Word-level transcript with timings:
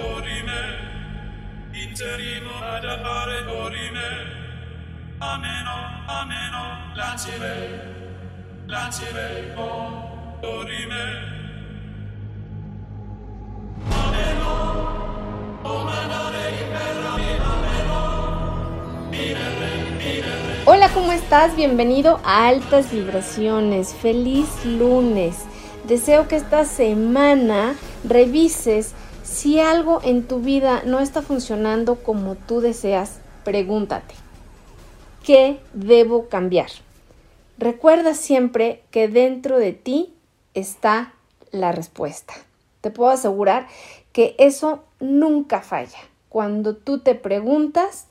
dorime, 0.00 0.60
interimo 1.72 2.50
ad 2.62 2.84
appare 2.84 3.44
dorime, 3.44 4.08
ameno, 5.18 5.76
ameno, 6.06 6.62
imperami, 16.62 17.30
ameno, 17.54 17.98
minere, 19.10 19.70
minere. 19.98 20.62
Hola, 20.64 20.88
¿cómo 20.94 21.12
estás? 21.12 21.54
Bienvenido 21.56 22.20
a 22.24 22.48
Altas 22.48 22.90
Vibraciones. 22.90 23.94
Feliz 23.94 24.64
lunes. 24.64 25.44
Deseo 25.84 26.28
que 26.28 26.36
esta 26.36 26.64
semana 26.64 27.74
revises 28.04 28.94
si 29.30 29.60
algo 29.60 30.00
en 30.02 30.26
tu 30.26 30.40
vida 30.40 30.82
no 30.84 30.98
está 30.98 31.22
funcionando 31.22 32.02
como 32.02 32.34
tú 32.34 32.60
deseas. 32.60 33.20
Pregúntate, 33.44 34.14
¿qué 35.24 35.60
debo 35.72 36.28
cambiar? 36.28 36.68
Recuerda 37.56 38.14
siempre 38.14 38.82
que 38.90 39.08
dentro 39.08 39.58
de 39.58 39.72
ti 39.72 40.12
está 40.54 41.14
la 41.52 41.70
respuesta. 41.72 42.34
Te 42.80 42.90
puedo 42.90 43.10
asegurar 43.10 43.68
que 44.12 44.34
eso 44.38 44.82
nunca 44.98 45.60
falla. 45.60 45.98
Cuando 46.28 46.76
tú 46.76 46.98
te 46.98 47.14
preguntas, 47.14 48.06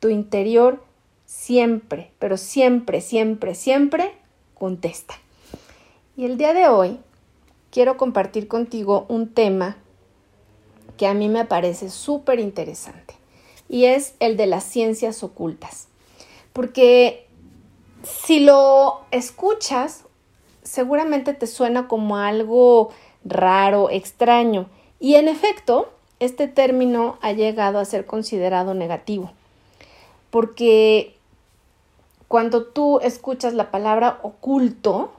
tu 0.00 0.08
interior 0.08 0.82
siempre, 1.24 2.10
pero 2.18 2.36
siempre, 2.36 3.00
siempre, 3.00 3.54
siempre 3.54 4.12
contesta. 4.54 5.14
Y 6.16 6.24
el 6.24 6.36
día 6.36 6.52
de 6.52 6.68
hoy 6.68 6.98
quiero 7.70 7.96
compartir 7.96 8.48
contigo 8.48 9.06
un 9.08 9.32
tema 9.32 9.76
que 10.98 11.06
a 11.06 11.14
mí 11.14 11.30
me 11.30 11.46
parece 11.46 11.88
súper 11.88 12.38
interesante 12.40 13.14
y 13.68 13.86
es 13.86 14.14
el 14.20 14.36
de 14.36 14.46
las 14.46 14.64
ciencias 14.64 15.22
ocultas. 15.22 15.88
Porque 16.52 17.26
si 18.02 18.40
lo 18.40 19.00
escuchas, 19.10 20.04
seguramente 20.62 21.32
te 21.32 21.46
suena 21.46 21.88
como 21.88 22.16
algo 22.16 22.90
raro, 23.24 23.90
extraño. 23.90 24.66
Y 25.00 25.14
en 25.14 25.28
efecto, 25.28 25.90
este 26.20 26.48
término 26.48 27.18
ha 27.20 27.32
llegado 27.32 27.78
a 27.78 27.84
ser 27.84 28.06
considerado 28.06 28.74
negativo. 28.74 29.32
Porque 30.30 31.16
cuando 32.26 32.64
tú 32.64 33.00
escuchas 33.00 33.54
la 33.54 33.70
palabra 33.70 34.18
oculto, 34.22 35.12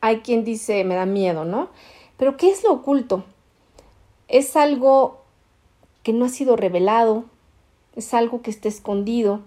hay 0.00 0.20
quien 0.20 0.44
dice, 0.44 0.82
me 0.84 0.94
da 0.94 1.06
miedo, 1.06 1.44
¿no? 1.44 1.68
Pero 2.16 2.36
¿qué 2.36 2.50
es 2.50 2.64
lo 2.64 2.72
oculto? 2.72 3.24
Es 4.28 4.56
algo 4.56 5.24
que 6.02 6.12
no 6.12 6.24
ha 6.24 6.28
sido 6.28 6.56
revelado, 6.56 7.24
es 7.94 8.14
algo 8.14 8.42
que 8.42 8.50
está 8.50 8.68
escondido. 8.68 9.42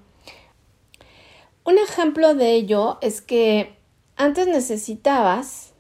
Un 1.66 1.78
ejemplo 1.78 2.34
de 2.36 2.54
ello 2.54 2.98
es 3.02 3.22
que 3.22 3.74
antes 4.16 4.48
necesitabas 4.48 5.74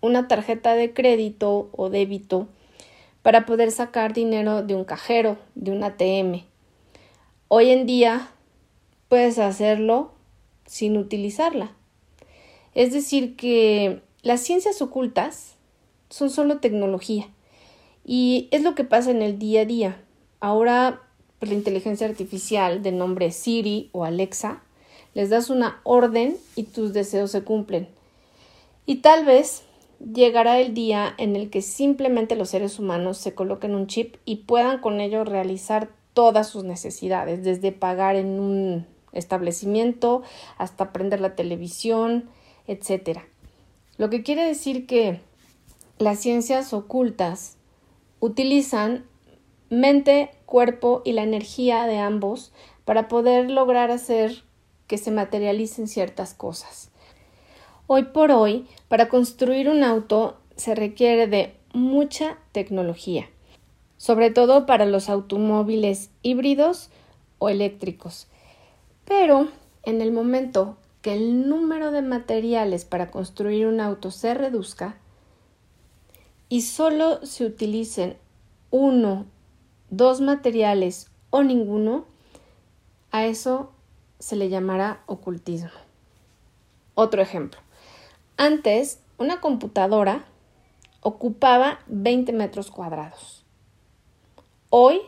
una 0.00 0.28
tarjeta 0.28 0.74
de 0.74 0.92
crédito 0.92 1.68
o 1.72 1.90
débito 1.90 2.48
para 3.22 3.46
poder 3.46 3.70
sacar 3.70 4.12
dinero 4.12 4.62
de 4.62 4.74
un 4.74 4.84
cajero, 4.84 5.36
de 5.54 5.72
un 5.72 5.84
ATM. 5.84 6.44
Hoy 7.48 7.70
en 7.70 7.86
día 7.86 8.30
puedes 9.08 9.38
hacerlo 9.38 10.12
sin 10.66 10.96
utilizarla. 10.96 11.72
Es 12.74 12.92
decir, 12.92 13.36
que 13.36 14.02
las 14.22 14.40
ciencias 14.40 14.80
ocultas 14.80 15.56
son 16.08 16.30
solo 16.30 16.58
tecnología. 16.58 17.28
Y 18.12 18.48
es 18.50 18.64
lo 18.64 18.74
que 18.74 18.82
pasa 18.82 19.12
en 19.12 19.22
el 19.22 19.38
día 19.38 19.60
a 19.60 19.66
día. 19.66 20.02
Ahora, 20.40 21.00
pues, 21.38 21.48
la 21.48 21.56
inteligencia 21.56 22.08
artificial 22.08 22.82
de 22.82 22.90
nombre 22.90 23.30
Siri 23.30 23.88
o 23.92 24.04
Alexa, 24.04 24.64
les 25.14 25.30
das 25.30 25.48
una 25.48 25.80
orden 25.84 26.36
y 26.56 26.64
tus 26.64 26.92
deseos 26.92 27.30
se 27.30 27.44
cumplen. 27.44 27.86
Y 28.84 28.96
tal 28.96 29.24
vez 29.24 29.62
llegará 30.00 30.58
el 30.58 30.74
día 30.74 31.14
en 31.18 31.36
el 31.36 31.50
que 31.50 31.62
simplemente 31.62 32.34
los 32.34 32.50
seres 32.50 32.80
humanos 32.80 33.16
se 33.16 33.32
coloquen 33.32 33.76
un 33.76 33.86
chip 33.86 34.16
y 34.24 34.38
puedan 34.38 34.80
con 34.80 35.00
ello 35.00 35.22
realizar 35.22 35.88
todas 36.12 36.48
sus 36.48 36.64
necesidades, 36.64 37.44
desde 37.44 37.70
pagar 37.70 38.16
en 38.16 38.40
un 38.40 38.86
establecimiento 39.12 40.24
hasta 40.58 40.92
prender 40.92 41.20
la 41.20 41.36
televisión, 41.36 42.28
etc. 42.66 43.20
Lo 43.98 44.10
que 44.10 44.24
quiere 44.24 44.44
decir 44.44 44.88
que 44.88 45.20
las 45.98 46.18
ciencias 46.18 46.72
ocultas 46.72 47.56
utilizan 48.20 49.04
mente, 49.70 50.30
cuerpo 50.46 51.02
y 51.04 51.12
la 51.12 51.22
energía 51.22 51.86
de 51.86 51.98
ambos 51.98 52.52
para 52.84 53.08
poder 53.08 53.50
lograr 53.50 53.90
hacer 53.90 54.44
que 54.86 54.98
se 54.98 55.10
materialicen 55.10 55.88
ciertas 55.88 56.34
cosas. 56.34 56.90
Hoy 57.86 58.04
por 58.04 58.30
hoy, 58.30 58.66
para 58.88 59.08
construir 59.08 59.68
un 59.68 59.82
auto 59.82 60.36
se 60.56 60.74
requiere 60.74 61.26
de 61.26 61.54
mucha 61.72 62.38
tecnología, 62.52 63.28
sobre 63.96 64.30
todo 64.30 64.66
para 64.66 64.86
los 64.86 65.08
automóviles 65.08 66.10
híbridos 66.22 66.90
o 67.38 67.48
eléctricos. 67.48 68.26
Pero 69.04 69.48
en 69.84 70.00
el 70.02 70.12
momento 70.12 70.76
que 71.02 71.14
el 71.14 71.48
número 71.48 71.90
de 71.90 72.02
materiales 72.02 72.84
para 72.84 73.10
construir 73.10 73.66
un 73.66 73.80
auto 73.80 74.10
se 74.10 74.34
reduzca 74.34 74.96
y 76.50 76.62
solo 76.62 77.24
se 77.24 77.46
utilicen 77.46 78.18
uno, 78.70 79.24
dos 79.88 80.20
materiales 80.20 81.08
o 81.30 81.42
ninguno, 81.42 82.04
a 83.12 83.24
eso 83.24 83.70
se 84.18 84.36
le 84.36 84.50
llamará 84.50 85.02
ocultismo. 85.06 85.70
Otro 86.94 87.22
ejemplo. 87.22 87.60
Antes, 88.36 88.98
una 89.16 89.40
computadora 89.40 90.24
ocupaba 91.02 91.78
20 91.86 92.32
metros 92.32 92.70
cuadrados. 92.70 93.44
Hoy, 94.70 95.00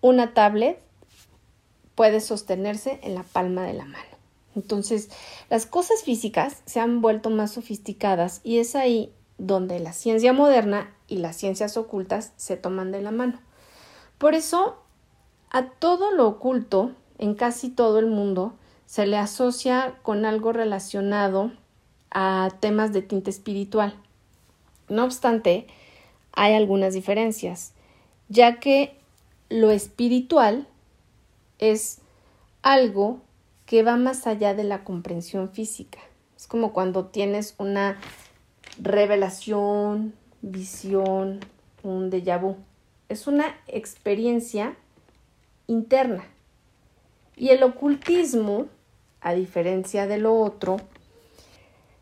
una 0.00 0.34
tablet 0.34 0.80
puede 1.96 2.20
sostenerse 2.20 3.00
en 3.02 3.16
la 3.16 3.24
palma 3.24 3.64
de 3.64 3.72
la 3.72 3.84
mano. 3.84 4.04
Entonces, 4.54 5.10
las 5.50 5.66
cosas 5.66 6.04
físicas 6.04 6.62
se 6.64 6.78
han 6.78 7.00
vuelto 7.00 7.28
más 7.28 7.52
sofisticadas 7.52 8.40
y 8.44 8.58
es 8.58 8.76
ahí 8.76 9.12
donde 9.38 9.78
la 9.80 9.92
ciencia 9.92 10.32
moderna 10.32 10.92
y 11.06 11.18
las 11.18 11.36
ciencias 11.36 11.76
ocultas 11.76 12.32
se 12.36 12.56
toman 12.56 12.92
de 12.92 13.00
la 13.00 13.12
mano. 13.12 13.40
Por 14.18 14.34
eso, 14.34 14.76
a 15.50 15.70
todo 15.70 16.10
lo 16.10 16.26
oculto 16.26 16.92
en 17.18 17.34
casi 17.34 17.70
todo 17.70 17.98
el 17.98 18.06
mundo 18.06 18.54
se 18.86 19.06
le 19.06 19.16
asocia 19.16 19.98
con 20.02 20.24
algo 20.24 20.52
relacionado 20.52 21.52
a 22.10 22.50
temas 22.60 22.92
de 22.92 23.02
tinte 23.02 23.30
espiritual. 23.30 23.94
No 24.88 25.04
obstante, 25.04 25.66
hay 26.32 26.54
algunas 26.54 26.94
diferencias, 26.94 27.72
ya 28.28 28.58
que 28.58 28.96
lo 29.50 29.70
espiritual 29.70 30.66
es 31.58 31.98
algo 32.62 33.20
que 33.66 33.82
va 33.82 33.96
más 33.96 34.26
allá 34.26 34.54
de 34.54 34.64
la 34.64 34.84
comprensión 34.84 35.50
física. 35.50 35.98
Es 36.36 36.46
como 36.46 36.72
cuando 36.72 37.06
tienes 37.06 37.54
una 37.58 37.98
revelación, 38.78 40.14
visión, 40.42 41.40
un 41.82 42.10
déjà 42.10 42.38
vu. 42.40 42.56
Es 43.08 43.26
una 43.26 43.56
experiencia 43.66 44.76
interna. 45.66 46.24
Y 47.36 47.50
el 47.50 47.62
ocultismo, 47.62 48.66
a 49.20 49.34
diferencia 49.34 50.06
de 50.06 50.18
lo 50.18 50.38
otro, 50.38 50.78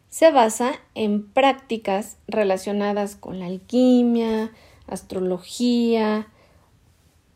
se 0.09 0.31
basa 0.31 0.73
en 0.95 1.27
prácticas 1.27 2.17
relacionadas 2.27 3.17
con 3.17 3.39
la 3.39 3.47
alquimia, 3.47 4.51
astrología, 4.87 6.29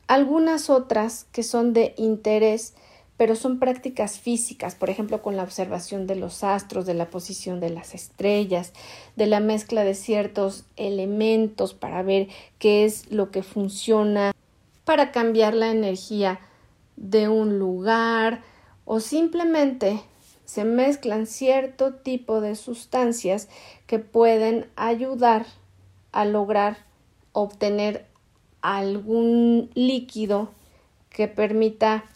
algunas 0.06 0.70
otras 0.70 1.26
que 1.30 1.42
son 1.42 1.72
de 1.72 1.94
interés, 1.96 2.74
pero 3.20 3.36
son 3.36 3.58
prácticas 3.58 4.18
físicas, 4.18 4.74
por 4.74 4.88
ejemplo, 4.88 5.20
con 5.20 5.36
la 5.36 5.42
observación 5.42 6.06
de 6.06 6.16
los 6.16 6.42
astros, 6.42 6.86
de 6.86 6.94
la 6.94 7.10
posición 7.10 7.60
de 7.60 7.68
las 7.68 7.94
estrellas, 7.94 8.72
de 9.14 9.26
la 9.26 9.40
mezcla 9.40 9.84
de 9.84 9.94
ciertos 9.94 10.64
elementos 10.78 11.74
para 11.74 12.02
ver 12.02 12.28
qué 12.58 12.86
es 12.86 13.12
lo 13.12 13.30
que 13.30 13.42
funciona 13.42 14.32
para 14.86 15.12
cambiar 15.12 15.52
la 15.52 15.70
energía 15.70 16.40
de 16.96 17.28
un 17.28 17.58
lugar 17.58 18.40
o 18.86 19.00
simplemente 19.00 20.00
se 20.46 20.64
mezclan 20.64 21.26
cierto 21.26 21.92
tipo 21.92 22.40
de 22.40 22.56
sustancias 22.56 23.50
que 23.86 23.98
pueden 23.98 24.66
ayudar 24.76 25.44
a 26.12 26.24
lograr 26.24 26.78
obtener 27.32 28.06
algún 28.62 29.68
líquido 29.74 30.48
que 31.10 31.28
permita 31.28 32.06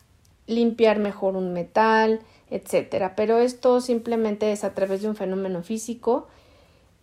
limpiar 0.46 0.98
mejor 0.98 1.36
un 1.36 1.52
metal, 1.52 2.20
etcétera. 2.50 3.16
Pero 3.16 3.38
esto 3.38 3.80
simplemente 3.80 4.52
es 4.52 4.64
a 4.64 4.74
través 4.74 5.02
de 5.02 5.08
un 5.08 5.16
fenómeno 5.16 5.62
físico 5.62 6.28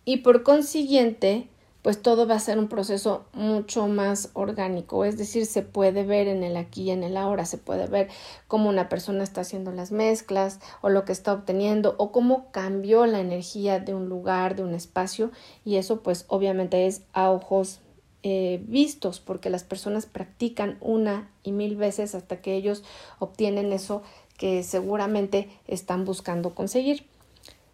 y 0.04 0.18
por 0.18 0.42
consiguiente 0.42 1.48
pues 1.82 2.00
todo 2.00 2.28
va 2.28 2.36
a 2.36 2.40
ser 2.40 2.58
un 2.58 2.68
proceso 2.68 3.24
mucho 3.32 3.88
más 3.88 4.30
orgánico, 4.34 5.04
es 5.04 5.18
decir, 5.18 5.46
se 5.46 5.62
puede 5.62 6.04
ver 6.04 6.28
en 6.28 6.44
el 6.44 6.56
aquí 6.56 6.84
y 6.84 6.90
en 6.92 7.02
el 7.02 7.16
ahora, 7.16 7.44
se 7.44 7.58
puede 7.58 7.88
ver 7.88 8.08
cómo 8.46 8.68
una 8.68 8.88
persona 8.88 9.24
está 9.24 9.40
haciendo 9.40 9.72
las 9.72 9.90
mezclas 9.90 10.60
o 10.80 10.88
lo 10.88 11.04
que 11.04 11.10
está 11.10 11.32
obteniendo 11.32 11.96
o 11.98 12.12
cómo 12.12 12.52
cambió 12.52 13.04
la 13.06 13.18
energía 13.18 13.80
de 13.80 13.94
un 13.94 14.08
lugar, 14.08 14.54
de 14.54 14.62
un 14.62 14.74
espacio 14.74 15.32
y 15.64 15.76
eso 15.76 16.02
pues 16.02 16.24
obviamente 16.28 16.86
es 16.86 17.02
a 17.12 17.30
ojos 17.30 17.80
eh, 18.22 18.62
vistos 18.66 19.20
porque 19.20 19.50
las 19.50 19.64
personas 19.64 20.06
practican 20.06 20.78
una 20.80 21.28
y 21.42 21.52
mil 21.52 21.76
veces 21.76 22.14
hasta 22.14 22.40
que 22.40 22.54
ellos 22.54 22.84
obtienen 23.18 23.72
eso 23.72 24.02
que 24.38 24.62
seguramente 24.62 25.48
están 25.66 26.04
buscando 26.04 26.54
conseguir. 26.54 27.06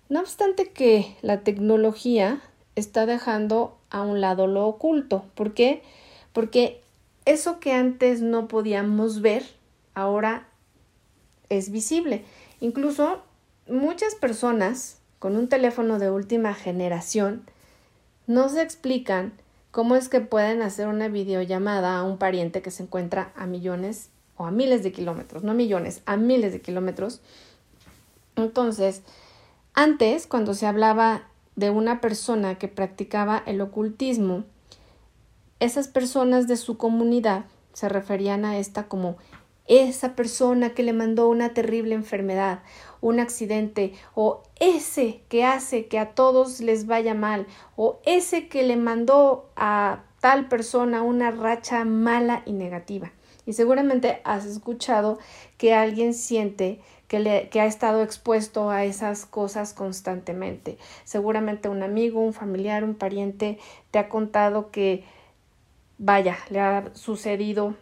No 0.08 0.20
obstante 0.20 0.70
que 0.70 1.16
la 1.20 1.40
tecnología 1.40 2.40
está 2.76 3.04
dejando 3.04 3.76
a 3.90 4.02
un 4.02 4.20
lado 4.20 4.46
lo 4.46 4.66
oculto. 4.66 5.24
¿Por 5.34 5.52
qué? 5.52 5.82
Porque 6.32 6.80
eso 7.26 7.60
que 7.60 7.72
antes 7.72 8.22
no 8.22 8.48
podíamos 8.48 9.20
ver, 9.20 9.44
ahora 9.94 10.48
es 11.50 11.70
visible. 11.70 12.24
Incluso 12.60 13.20
muchas 13.68 14.14
personas 14.14 14.98
con 15.18 15.36
un 15.36 15.48
teléfono 15.48 15.98
de 15.98 16.10
última 16.10 16.54
generación 16.54 17.44
no 18.26 18.48
se 18.48 18.62
explican 18.62 19.32
cómo 19.78 19.94
es 19.94 20.08
que 20.08 20.20
pueden 20.20 20.60
hacer 20.62 20.88
una 20.88 21.06
videollamada 21.06 21.98
a 21.98 22.02
un 22.02 22.18
pariente 22.18 22.62
que 22.62 22.72
se 22.72 22.82
encuentra 22.82 23.30
a 23.36 23.46
millones 23.46 24.10
o 24.36 24.44
a 24.44 24.50
miles 24.50 24.82
de 24.82 24.90
kilómetros, 24.90 25.44
no 25.44 25.54
millones, 25.54 26.02
a 26.04 26.16
miles 26.16 26.52
de 26.52 26.60
kilómetros. 26.60 27.20
Entonces, 28.34 29.02
antes, 29.74 30.26
cuando 30.26 30.54
se 30.54 30.66
hablaba 30.66 31.28
de 31.54 31.70
una 31.70 32.00
persona 32.00 32.56
que 32.56 32.66
practicaba 32.66 33.40
el 33.46 33.60
ocultismo, 33.60 34.42
esas 35.60 35.86
personas 35.86 36.48
de 36.48 36.56
su 36.56 36.76
comunidad 36.76 37.44
se 37.72 37.88
referían 37.88 38.44
a 38.44 38.58
esta 38.58 38.88
como 38.88 39.16
esa 39.68 40.16
persona 40.16 40.70
que 40.70 40.82
le 40.82 40.92
mandó 40.92 41.28
una 41.28 41.54
terrible 41.54 41.94
enfermedad, 41.94 42.64
un 43.00 43.20
accidente, 43.20 43.94
o 44.14 44.42
ese 44.60 45.22
que 45.28 45.44
hace 45.44 45.86
que 45.86 45.98
a 45.98 46.14
todos 46.14 46.60
les 46.60 46.86
vaya 46.86 47.14
mal, 47.14 47.46
o 47.76 48.00
ese 48.04 48.48
que 48.48 48.62
le 48.62 48.76
mandó 48.76 49.50
a 49.56 50.04
tal 50.20 50.48
persona 50.48 51.02
una 51.02 51.30
racha 51.30 51.84
mala 51.84 52.42
y 52.46 52.52
negativa. 52.52 53.12
Y 53.46 53.54
seguramente 53.54 54.20
has 54.24 54.44
escuchado 54.44 55.18
que 55.56 55.74
alguien 55.74 56.12
siente 56.12 56.80
que, 57.08 57.18
le, 57.18 57.48
que 57.48 57.60
ha 57.60 57.66
estado 57.66 58.02
expuesto 58.02 58.70
a 58.70 58.84
esas 58.84 59.24
cosas 59.24 59.72
constantemente. 59.72 60.76
Seguramente 61.04 61.68
un 61.68 61.82
amigo, 61.82 62.20
un 62.20 62.34
familiar, 62.34 62.84
un 62.84 62.94
pariente 62.94 63.58
te 63.90 63.98
ha 63.98 64.08
contado 64.08 64.70
que, 64.70 65.04
vaya, 65.96 66.36
le 66.50 66.60
ha 66.60 66.90
sucedido 66.94 67.74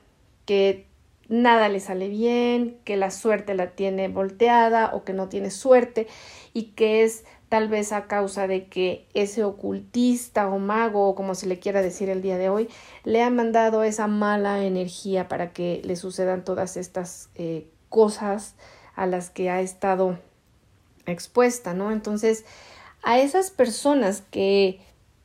que 0.44 0.85
nada 1.28 1.68
le 1.68 1.80
sale 1.80 2.08
bien, 2.08 2.78
que 2.84 2.96
la 2.96 3.10
suerte 3.10 3.54
la 3.54 3.70
tiene 3.70 4.08
volteada 4.08 4.94
o 4.94 5.04
que 5.04 5.12
no 5.12 5.28
tiene 5.28 5.50
suerte 5.50 6.06
y 6.52 6.72
que 6.72 7.02
es 7.02 7.24
tal 7.48 7.68
vez 7.68 7.92
a 7.92 8.06
causa 8.06 8.46
de 8.46 8.66
que 8.66 9.06
ese 9.14 9.44
ocultista 9.44 10.48
o 10.48 10.58
mago 10.58 11.08
o 11.08 11.14
como 11.14 11.34
se 11.34 11.46
le 11.46 11.58
quiera 11.58 11.82
decir 11.82 12.08
el 12.08 12.22
día 12.22 12.38
de 12.38 12.48
hoy 12.48 12.68
le 13.04 13.22
ha 13.22 13.30
mandado 13.30 13.84
esa 13.84 14.08
mala 14.08 14.64
energía 14.64 15.28
para 15.28 15.52
que 15.52 15.80
le 15.84 15.96
sucedan 15.96 16.44
todas 16.44 16.76
estas 16.76 17.28
eh, 17.36 17.68
cosas 17.88 18.56
a 18.94 19.06
las 19.06 19.30
que 19.30 19.50
ha 19.50 19.60
estado 19.60 20.18
expuesta, 21.06 21.72
¿no? 21.72 21.92
Entonces, 21.92 22.44
a 23.02 23.20
esas 23.20 23.50
personas 23.50 24.22
que 24.30 24.80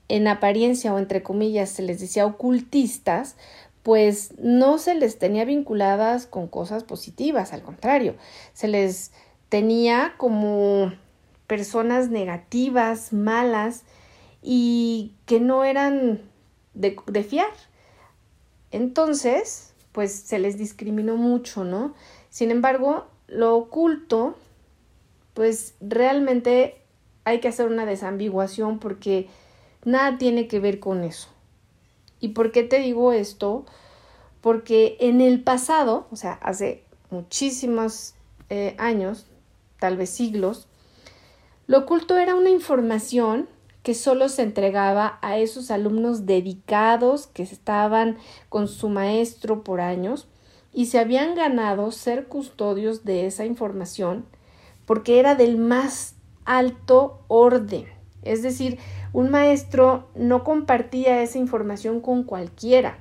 en 0.07 0.27
apariencia 0.27 0.94
o 0.94 1.00
entre 1.00 1.24
comillas 1.24 1.69
se 1.69 1.81
les 1.81 2.00
decía 2.00 2.25
ocultistas, 2.25 3.38
pues 3.83 4.38
no 4.38 4.78
se 4.78 4.95
les 4.95 5.18
tenía 5.18 5.45
vinculadas 5.45 6.28
con 6.28 6.48
cosas 6.48 6.83
positivas, 6.83 7.54
al 7.54 7.63
contrario, 7.63 8.16
se 8.54 8.68
les 8.68 9.12
tenía 9.50 10.13
como 10.18 10.94
personas 11.48 12.10
negativas, 12.10 13.12
malas 13.12 13.83
y 14.42 15.16
que 15.25 15.39
no 15.39 15.63
eran 15.63 16.22
de, 16.74 16.95
de 17.07 17.24
fiar. 17.24 17.51
Entonces, 18.72 19.74
pues 19.92 20.13
se 20.13 20.39
les 20.39 20.57
discriminó 20.57 21.18
mucho, 21.18 21.63
¿no? 21.63 21.94
Sin 22.30 22.51
embargo, 22.51 23.07
lo 23.27 23.56
oculto, 23.57 24.36
pues 25.34 25.75
realmente 25.81 26.81
hay 27.25 27.39
que 27.39 27.48
hacer 27.48 27.68
una 27.68 27.86
desambiguación 27.86 28.80
porque 28.80 29.27
nada 29.84 30.18
tiene 30.18 30.48
que 30.48 30.60
ver 30.60 30.80
con 30.80 31.04
eso. 31.04 31.30
¿Y 32.22 32.30
por 32.30 32.54
qué 32.54 32.64
te 32.64 32.80
digo 32.80 33.12
esto? 33.12 33.66
Porque 34.40 34.96
en 35.02 35.20
el 35.20 35.44
pasado, 35.44 36.08
o 36.12 36.16
sea, 36.16 36.34
hace 36.34 36.86
muchísimos 37.10 38.14
eh, 38.50 38.76
años, 38.78 39.26
tal 39.80 39.98
vez 39.98 40.12
siglos, 40.12 40.68
lo 41.68 41.80
oculto 41.80 42.18
era 42.18 42.36
una 42.36 42.50
información 42.50 43.50
que 43.84 43.94
solo 43.96 44.30
se 44.30 44.44
entregaba 44.44 45.20
a 45.22 45.38
esos 45.38 45.72
alumnos 45.72 46.26
dedicados 46.26 47.28
que 47.28 47.44
estaban 47.44 48.18
con 48.50 48.68
su 48.68 48.90
maestro 48.90 49.64
por 49.64 49.82
años 49.82 50.28
y 50.74 50.86
se 50.86 51.00
habían 51.00 51.36
ganado 51.36 51.92
ser 51.92 52.28
custodios 52.28 53.04
de 53.04 53.26
esa 53.26 53.46
información 53.46 54.26
porque 54.86 55.20
era 55.20 55.36
del 55.36 55.58
más 55.58 56.16
alto 56.46 57.22
orden. 57.28 57.86
Es 58.24 58.44
decir, 58.44 58.78
un 59.13 59.30
maestro 59.30 60.08
no 60.16 60.44
compartía 60.44 61.22
esa 61.22 61.38
información 61.38 62.00
con 62.00 62.24
cualquiera. 62.24 63.00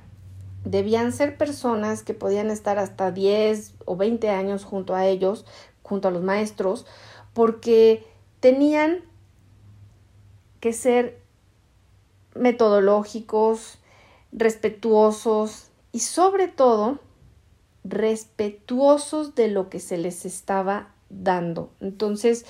Debían 0.65 1.11
ser 1.11 1.37
personas 1.37 2.03
que 2.03 2.13
podían 2.13 2.51
estar 2.51 2.77
hasta 2.77 3.11
10 3.11 3.75
o 3.85 3.95
20 3.95 4.29
años 4.29 4.63
junto 4.63 4.93
a 4.93 5.05
ellos, 5.05 5.45
junto 5.81 6.07
a 6.07 6.11
los 6.11 6.21
maestros, 6.21 6.85
porque 7.33 8.05
tenían 8.39 8.99
que 10.59 10.73
ser 10.73 11.19
metodológicos, 12.35 13.79
respetuosos 14.31 15.71
y 15.91 15.99
sobre 15.99 16.47
todo 16.47 16.99
respetuosos 17.83 19.35
de 19.35 19.47
lo 19.47 19.69
que 19.69 19.79
se 19.79 19.97
les 19.97 20.25
estaba 20.25 20.93
dando. 21.11 21.71
Entonces, 21.79 22.45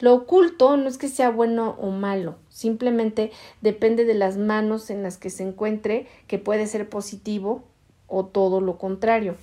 lo 0.00 0.14
oculto 0.14 0.76
no 0.76 0.88
es 0.88 0.98
que 0.98 1.08
sea 1.08 1.30
bueno 1.30 1.76
o 1.80 1.90
malo, 1.90 2.36
simplemente 2.48 3.30
depende 3.60 4.04
de 4.04 4.14
las 4.14 4.36
manos 4.36 4.90
en 4.90 5.02
las 5.02 5.18
que 5.18 5.30
se 5.30 5.42
encuentre, 5.42 6.06
que 6.26 6.38
puede 6.38 6.66
ser 6.66 6.88
positivo 6.88 7.64
o 8.06 8.26
todo 8.26 8.60
lo 8.60 8.78
contrario. 8.78 9.36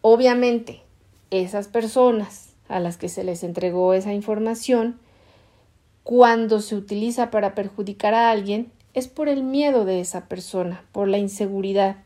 Obviamente, 0.00 0.82
esas 1.30 1.68
personas 1.68 2.50
a 2.68 2.80
las 2.80 2.96
que 2.96 3.08
se 3.08 3.24
les 3.24 3.42
entregó 3.42 3.94
esa 3.94 4.12
información, 4.12 4.98
cuando 6.02 6.60
se 6.60 6.76
utiliza 6.76 7.30
para 7.30 7.54
perjudicar 7.54 8.14
a 8.14 8.30
alguien, 8.30 8.70
es 8.94 9.08
por 9.08 9.28
el 9.28 9.42
miedo 9.42 9.84
de 9.84 10.00
esa 10.00 10.28
persona, 10.28 10.84
por 10.92 11.08
la 11.08 11.18
inseguridad 11.18 11.96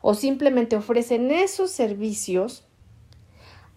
o 0.00 0.14
simplemente 0.14 0.76
ofrecen 0.76 1.30
esos 1.30 1.70
servicios 1.70 2.64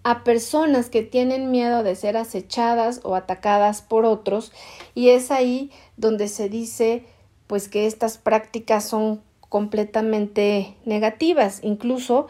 a 0.06 0.24
personas 0.24 0.92
que 0.92 1.02
tienen 1.02 1.50
miedo 1.50 1.82
de 1.82 1.96
ser 1.96 2.16
acechadas 2.16 3.02
o 3.04 3.16
atacadas 3.16 3.82
por 3.82 4.06
otros 4.06 4.54
y 4.94 5.10
es 5.10 5.32
ahí 5.32 5.72
donde 5.98 6.28
se 6.28 6.48
dice 6.48 7.04
pues 7.48 7.68
que 7.68 7.88
estas 7.88 8.20
prácticas 8.20 8.86
son 8.86 9.24
completamente 9.50 10.76
negativas 10.86 11.60
incluso 11.64 12.28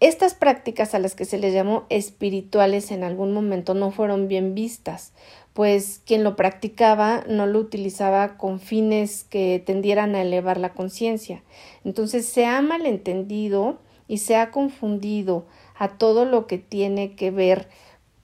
estas 0.00 0.34
prácticas 0.34 0.94
a 0.94 0.98
las 0.98 1.14
que 1.14 1.24
se 1.24 1.38
les 1.38 1.54
llamó 1.54 1.86
espirituales 1.88 2.90
en 2.90 3.04
algún 3.04 3.32
momento 3.32 3.72
no 3.72 3.90
fueron 3.90 4.28
bien 4.28 4.54
vistas 4.54 5.14
pues 5.54 6.02
quien 6.04 6.22
lo 6.24 6.36
practicaba 6.36 7.24
no 7.26 7.46
lo 7.46 7.58
utilizaba 7.58 8.36
con 8.36 8.60
fines 8.60 9.24
que 9.24 9.62
tendieran 9.64 10.14
a 10.14 10.22
elevar 10.22 10.58
la 10.58 10.72
conciencia. 10.72 11.42
Entonces 11.84 12.26
se 12.26 12.46
ha 12.46 12.62
malentendido 12.62 13.78
y 14.08 14.18
se 14.18 14.36
ha 14.36 14.50
confundido 14.50 15.44
a 15.82 15.98
todo 15.98 16.24
lo 16.24 16.46
que 16.46 16.58
tiene 16.58 17.16
que 17.16 17.32
ver 17.32 17.68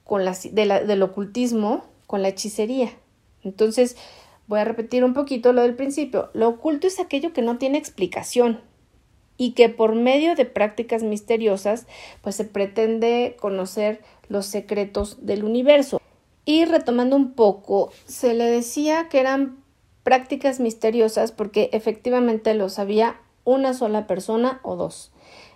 con 0.04 0.24
la, 0.24 0.32
del 0.32 1.02
ocultismo 1.02 1.82
con 2.06 2.22
la 2.22 2.28
hechicería. 2.28 2.92
Entonces, 3.42 3.96
voy 4.46 4.60
a 4.60 4.64
repetir 4.64 5.02
un 5.02 5.12
poquito 5.12 5.52
lo 5.52 5.62
del 5.62 5.74
principio. 5.74 6.30
Lo 6.34 6.50
oculto 6.50 6.86
es 6.86 7.00
aquello 7.00 7.32
que 7.32 7.42
no 7.42 7.58
tiene 7.58 7.76
explicación 7.76 8.60
y 9.36 9.54
que 9.54 9.68
por 9.68 9.96
medio 9.96 10.36
de 10.36 10.44
prácticas 10.44 11.02
misteriosas, 11.02 11.88
pues 12.22 12.36
se 12.36 12.44
pretende 12.44 13.36
conocer 13.40 14.02
los 14.28 14.46
secretos 14.46 15.26
del 15.26 15.42
universo. 15.42 16.00
Y 16.44 16.64
retomando 16.64 17.16
un 17.16 17.32
poco, 17.32 17.90
se 18.04 18.34
le 18.34 18.44
decía 18.44 19.08
que 19.08 19.18
eran 19.18 19.64
prácticas 20.04 20.60
misteriosas 20.60 21.32
porque 21.32 21.70
efectivamente 21.72 22.54
lo 22.54 22.68
sabía 22.68 23.20
una 23.42 23.74
sola 23.74 24.06
persona 24.06 24.60
o 24.62 24.76
dos. 24.76 25.10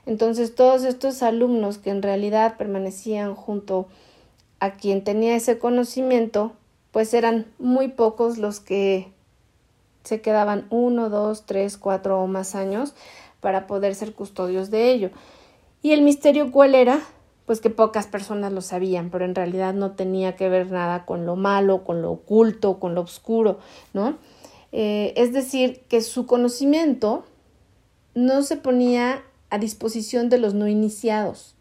Entonces 0.06 0.54
todos 0.54 0.84
estos 0.84 1.22
alumnos 1.22 1.78
que 1.78 1.90
en 1.90 2.02
realidad 2.02 2.56
permanecían 2.56 3.34
junto 3.34 3.86
a 4.58 4.72
quien 4.72 5.04
tenía 5.04 5.36
ese 5.36 5.58
conocimiento, 5.58 6.52
pues 6.90 7.14
eran 7.14 7.46
muy 7.58 7.88
pocos 7.88 8.38
los 8.38 8.60
que 8.60 9.12
se 10.04 10.20
quedaban 10.20 10.66
uno, 10.70 11.10
dos, 11.10 11.44
tres, 11.46 11.76
cuatro 11.76 12.20
o 12.20 12.26
más 12.26 12.54
años 12.54 12.94
para 13.40 13.66
poder 13.66 13.94
ser 13.94 14.14
custodios 14.14 14.70
de 14.70 14.92
ello. 14.92 15.10
¿Y 15.82 15.92
el 15.92 16.02
misterio 16.02 16.52
cuál 16.52 16.74
era? 16.74 17.00
Pues 17.46 17.60
que 17.60 17.70
pocas 17.70 18.06
personas 18.06 18.52
lo 18.52 18.60
sabían, 18.60 19.10
pero 19.10 19.24
en 19.24 19.34
realidad 19.34 19.74
no 19.74 19.92
tenía 19.92 20.36
que 20.36 20.48
ver 20.48 20.70
nada 20.70 21.04
con 21.04 21.26
lo 21.26 21.34
malo, 21.36 21.82
con 21.84 22.02
lo 22.02 22.12
oculto, 22.12 22.78
con 22.78 22.94
lo 22.94 23.00
oscuro, 23.00 23.58
¿no? 23.92 24.16
Eh, 24.70 25.12
es 25.16 25.32
decir, 25.32 25.82
que 25.88 26.00
su 26.02 26.26
conocimiento 26.26 27.24
no 28.14 28.42
se 28.42 28.56
ponía 28.56 29.22
a 29.52 29.58
disposición 29.58 30.30
de 30.30 30.38
los 30.38 30.54
no 30.54 30.66
iniciados. 30.66 31.54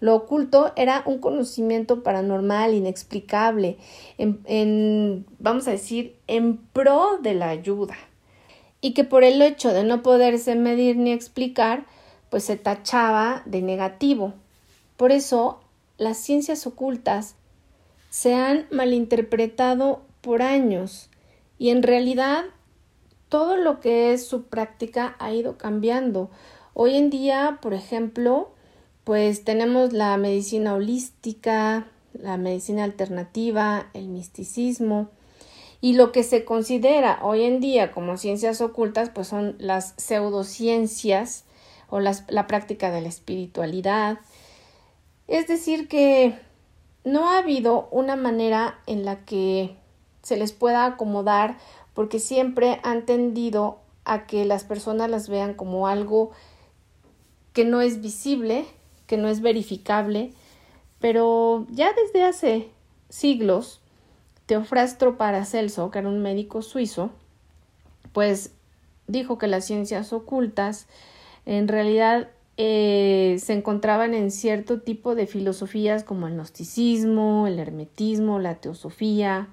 Lo 0.00 0.14
oculto 0.14 0.72
era 0.76 1.02
un 1.04 1.18
conocimiento 1.18 2.02
paranormal, 2.02 2.72
inexplicable, 2.72 3.76
en, 4.16 5.26
vamos 5.38 5.68
a 5.68 5.72
decir, 5.72 6.16
en 6.26 6.56
pro 6.56 7.18
de 7.20 7.34
la 7.34 7.50
ayuda. 7.50 7.96
Y 8.80 8.94
que 8.94 9.04
por 9.04 9.24
el 9.24 9.42
hecho 9.42 9.74
de 9.74 9.84
no 9.84 10.02
poderse 10.02 10.54
medir 10.54 10.96
ni 10.96 11.12
explicar, 11.12 11.84
pues 12.30 12.44
se 12.44 12.56
tachaba 12.56 13.42
de 13.44 13.60
negativo. 13.60 14.32
Por 14.96 15.12
eso, 15.12 15.60
las 15.98 16.16
ciencias 16.16 16.66
ocultas 16.66 17.34
se 18.08 18.34
han 18.34 18.66
malinterpretado 18.70 20.00
por 20.22 20.40
años 20.40 21.10
y 21.58 21.68
en 21.68 21.82
realidad 21.82 22.44
todo 23.28 23.56
lo 23.56 23.80
que 23.80 24.12
es 24.12 24.26
su 24.26 24.44
práctica 24.44 25.16
ha 25.18 25.32
ido 25.32 25.58
cambiando. 25.58 26.30
Hoy 26.80 26.94
en 26.94 27.10
día, 27.10 27.58
por 27.60 27.74
ejemplo, 27.74 28.50
pues 29.02 29.42
tenemos 29.42 29.92
la 29.92 30.16
medicina 30.16 30.74
holística, 30.74 31.88
la 32.12 32.36
medicina 32.36 32.84
alternativa, 32.84 33.88
el 33.94 34.06
misticismo 34.06 35.08
y 35.80 35.94
lo 35.94 36.12
que 36.12 36.22
se 36.22 36.44
considera 36.44 37.18
hoy 37.22 37.42
en 37.42 37.58
día 37.58 37.90
como 37.90 38.16
ciencias 38.16 38.60
ocultas 38.60 39.10
pues 39.10 39.26
son 39.26 39.56
las 39.58 39.94
pseudociencias 39.96 41.46
o 41.90 41.98
la 41.98 42.46
práctica 42.46 42.92
de 42.92 43.00
la 43.00 43.08
espiritualidad. 43.08 44.20
Es 45.26 45.48
decir 45.48 45.88
que 45.88 46.38
no 47.02 47.28
ha 47.28 47.38
habido 47.38 47.88
una 47.90 48.14
manera 48.14 48.78
en 48.86 49.04
la 49.04 49.24
que 49.24 49.74
se 50.22 50.36
les 50.36 50.52
pueda 50.52 50.86
acomodar 50.86 51.58
porque 51.92 52.20
siempre 52.20 52.78
han 52.84 53.04
tendido 53.04 53.80
a 54.04 54.26
que 54.26 54.44
las 54.44 54.62
personas 54.62 55.10
las 55.10 55.28
vean 55.28 55.54
como 55.54 55.88
algo 55.88 56.30
que 57.58 57.64
no 57.64 57.80
es 57.80 58.00
visible 58.00 58.66
que 59.08 59.16
no 59.16 59.26
es 59.26 59.40
verificable, 59.40 60.32
pero 61.00 61.66
ya 61.70 61.92
desde 61.92 62.22
hace 62.22 62.68
siglos, 63.08 63.80
Teofrastro 64.46 65.18
Paracelso, 65.18 65.90
que 65.90 65.98
era 65.98 66.08
un 66.08 66.22
médico 66.22 66.62
suizo, 66.62 67.10
pues 68.12 68.52
dijo 69.08 69.38
que 69.38 69.48
las 69.48 69.64
ciencias 69.64 70.12
ocultas 70.12 70.86
en 71.46 71.66
realidad 71.66 72.28
eh, 72.58 73.38
se 73.40 73.54
encontraban 73.54 74.14
en 74.14 74.30
cierto 74.30 74.80
tipo 74.80 75.16
de 75.16 75.26
filosofías 75.26 76.04
como 76.04 76.28
el 76.28 76.34
gnosticismo, 76.34 77.48
el 77.48 77.58
hermetismo, 77.58 78.38
la 78.38 78.54
teosofía, 78.54 79.48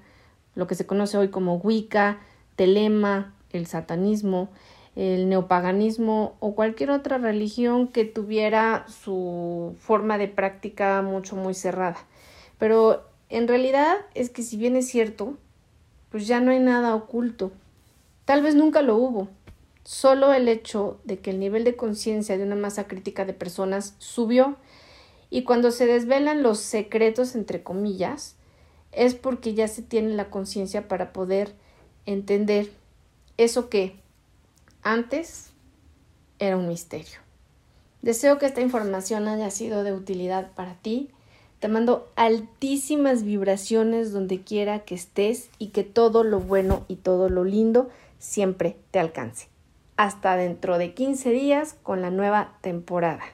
lo 0.54 0.68
que 0.68 0.76
se 0.76 0.86
conoce 0.86 1.18
hoy 1.18 1.30
como 1.30 1.56
Wicca, 1.56 2.20
Telema, 2.54 3.34
el 3.50 3.66
satanismo, 3.66 4.48
el 4.96 5.28
neopaganismo 5.28 6.36
o 6.40 6.54
cualquier 6.54 6.90
otra 6.90 7.18
religión 7.18 7.86
que 7.88 8.06
tuviera 8.06 8.86
su 8.88 9.76
forma 9.78 10.16
de 10.16 10.26
práctica 10.26 11.02
mucho 11.02 11.36
muy 11.36 11.54
cerrada. 11.54 11.98
Pero 12.58 13.04
en 13.28 13.46
realidad 13.46 13.94
es 14.14 14.30
que 14.30 14.42
si 14.42 14.56
bien 14.56 14.74
es 14.74 14.88
cierto, 14.88 15.36
pues 16.10 16.26
ya 16.26 16.40
no 16.40 16.50
hay 16.50 16.60
nada 16.60 16.94
oculto. 16.94 17.52
Tal 18.24 18.42
vez 18.42 18.54
nunca 18.54 18.80
lo 18.80 18.96
hubo. 18.96 19.28
Solo 19.84 20.32
el 20.32 20.48
hecho 20.48 20.98
de 21.04 21.18
que 21.18 21.30
el 21.30 21.38
nivel 21.38 21.62
de 21.64 21.76
conciencia 21.76 22.38
de 22.38 22.44
una 22.44 22.56
masa 22.56 22.88
crítica 22.88 23.24
de 23.26 23.34
personas 23.34 23.94
subió 23.98 24.56
y 25.28 25.42
cuando 25.42 25.70
se 25.70 25.86
desvelan 25.86 26.42
los 26.42 26.58
secretos 26.58 27.34
entre 27.34 27.62
comillas 27.62 28.36
es 28.92 29.14
porque 29.14 29.54
ya 29.54 29.68
se 29.68 29.82
tiene 29.82 30.14
la 30.14 30.30
conciencia 30.30 30.88
para 30.88 31.12
poder 31.12 31.54
entender 32.06 32.70
eso 33.36 33.68
que 33.68 34.00
antes 34.86 35.50
era 36.38 36.56
un 36.56 36.68
misterio. 36.68 37.18
Deseo 38.02 38.38
que 38.38 38.46
esta 38.46 38.60
información 38.60 39.26
haya 39.26 39.50
sido 39.50 39.82
de 39.82 39.92
utilidad 39.92 40.52
para 40.52 40.74
ti. 40.74 41.10
Te 41.58 41.66
mando 41.66 42.08
altísimas 42.14 43.24
vibraciones 43.24 44.12
donde 44.12 44.42
quiera 44.42 44.84
que 44.84 44.94
estés 44.94 45.50
y 45.58 45.68
que 45.68 45.82
todo 45.82 46.22
lo 46.22 46.38
bueno 46.38 46.84
y 46.86 46.96
todo 46.96 47.28
lo 47.28 47.42
lindo 47.42 47.88
siempre 48.20 48.76
te 48.92 49.00
alcance. 49.00 49.48
Hasta 49.96 50.36
dentro 50.36 50.78
de 50.78 50.94
15 50.94 51.30
días 51.30 51.74
con 51.82 52.00
la 52.00 52.10
nueva 52.10 52.56
temporada. 52.60 53.24